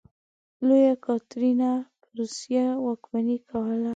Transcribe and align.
لویه 0.67 0.93
کاترینه 1.05 1.71
په 1.99 2.05
روسیې 2.19 2.65
واکمني 2.85 3.37
کوله. 3.49 3.89